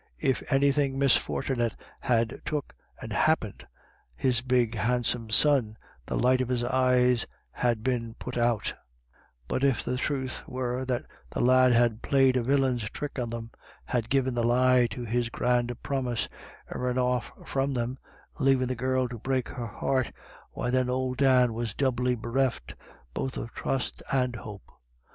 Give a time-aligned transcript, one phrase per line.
[0.19, 3.65] If" anythin' misfortnit had took and hap pint"
[4.25, 5.77] his big handsome son,
[6.07, 8.73] the light of his eyes had been put out;
[9.47, 13.51] but if the truth were that the lad had played a villain's trick on them,
[13.85, 16.27] had given the lie to his hand promise,
[16.67, 17.99] and run off from them,
[18.39, 20.11] leaving the girl to break her heart,
[20.49, 22.73] why then old Dan was doubly bereft,
[23.13, 24.63] both of trust and hope.